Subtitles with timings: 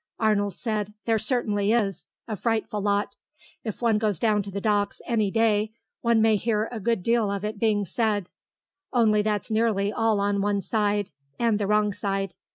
[0.19, 2.07] Arnold said, "There certainly is.
[2.27, 3.13] A frightful lot.
[3.63, 7.29] If one goes down to the Docks any day one may hear a good deal
[7.29, 8.31] of it being said;
[8.91, 12.33] only that's nearly all on one side, and the wrong side....